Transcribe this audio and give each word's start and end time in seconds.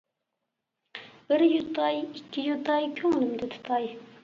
بىر 1.27 1.43
يۇتاي 1.49 1.99
ئىككى 2.07 2.47
يۇتاي، 2.49 2.91
كۆڭلۈمدە 3.03 3.55
تۇتاي. 3.57 3.89